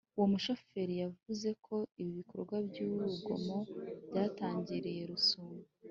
[0.15, 3.57] uwo mushoferi yavuze ko ibi bikorwa by’urugomo
[4.09, 5.59] byatangiriye rusumo